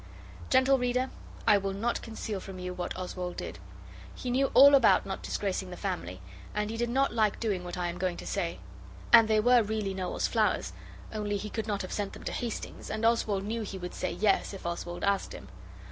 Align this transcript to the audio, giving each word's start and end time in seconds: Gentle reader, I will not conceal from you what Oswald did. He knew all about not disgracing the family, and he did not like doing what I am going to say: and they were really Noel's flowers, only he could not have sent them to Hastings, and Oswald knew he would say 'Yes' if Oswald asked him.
Gentle 0.49 0.79
reader, 0.79 1.11
I 1.47 1.59
will 1.59 1.73
not 1.73 2.01
conceal 2.01 2.39
from 2.39 2.57
you 2.57 2.73
what 2.73 2.97
Oswald 2.97 3.37
did. 3.37 3.59
He 4.15 4.31
knew 4.31 4.47
all 4.55 4.73
about 4.73 5.05
not 5.05 5.21
disgracing 5.21 5.69
the 5.69 5.77
family, 5.77 6.21
and 6.55 6.71
he 6.71 6.77
did 6.77 6.89
not 6.89 7.13
like 7.13 7.39
doing 7.39 7.63
what 7.63 7.77
I 7.77 7.87
am 7.87 7.99
going 7.99 8.17
to 8.17 8.25
say: 8.25 8.57
and 9.13 9.27
they 9.27 9.39
were 9.39 9.61
really 9.61 9.93
Noel's 9.93 10.25
flowers, 10.27 10.73
only 11.13 11.37
he 11.37 11.51
could 11.51 11.67
not 11.67 11.83
have 11.83 11.93
sent 11.93 12.13
them 12.13 12.23
to 12.23 12.31
Hastings, 12.31 12.89
and 12.89 13.05
Oswald 13.05 13.43
knew 13.43 13.61
he 13.61 13.77
would 13.77 13.93
say 13.93 14.11
'Yes' 14.11 14.55
if 14.55 14.65
Oswald 14.65 15.03
asked 15.03 15.33
him. 15.33 15.49